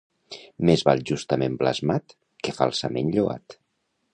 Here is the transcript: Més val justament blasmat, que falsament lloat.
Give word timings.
Més 0.69 0.83
val 0.87 1.03
justament 1.09 1.59
blasmat, 1.61 2.17
que 2.47 2.55
falsament 2.61 3.13
lloat. 3.19 3.61